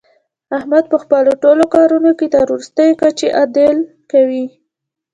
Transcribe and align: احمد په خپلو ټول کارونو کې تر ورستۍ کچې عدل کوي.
احمد 0.57 0.83
په 0.91 0.97
خپلو 1.03 1.31
ټول 1.43 1.59
کارونو 1.75 2.11
کې 2.19 2.27
تر 2.33 2.47
ورستۍ 2.53 2.89
کچې 3.01 3.27
عدل 3.41 3.75
کوي. 4.11 4.45